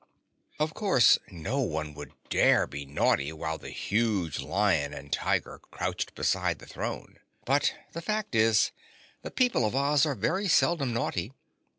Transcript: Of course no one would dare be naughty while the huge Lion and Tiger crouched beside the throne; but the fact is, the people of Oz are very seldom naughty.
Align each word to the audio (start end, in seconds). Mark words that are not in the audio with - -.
Of 0.57 0.73
course 0.73 1.19
no 1.29 1.59
one 1.59 1.93
would 1.93 2.13
dare 2.31 2.65
be 2.65 2.87
naughty 2.87 3.31
while 3.31 3.59
the 3.59 3.69
huge 3.69 4.39
Lion 4.39 4.95
and 4.95 5.13
Tiger 5.13 5.59
crouched 5.59 6.15
beside 6.15 6.57
the 6.57 6.65
throne; 6.65 7.19
but 7.45 7.75
the 7.93 8.01
fact 8.01 8.33
is, 8.33 8.71
the 9.21 9.29
people 9.29 9.63
of 9.63 9.75
Oz 9.75 10.07
are 10.07 10.15
very 10.15 10.47
seldom 10.47 10.91
naughty. 10.91 11.33